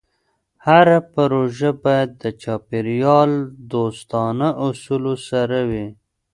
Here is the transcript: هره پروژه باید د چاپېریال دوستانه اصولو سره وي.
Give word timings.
هره 0.65 0.97
پروژه 1.13 1.69
باید 1.83 2.09
د 2.21 2.23
چاپېریال 2.41 3.31
دوستانه 3.71 4.47
اصولو 4.65 5.15
سره 5.29 5.59
وي. 5.69 5.87